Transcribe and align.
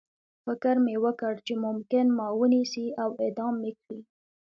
فکر 0.45 0.75
مې 0.85 0.95
وکړ 1.03 1.33
چې 1.45 1.53
ممکن 1.65 2.05
ما 2.17 2.27
ونیسي 2.39 2.87
او 3.01 3.09
اعدام 3.23 3.53
مې 3.61 3.71
کړي 3.81 3.99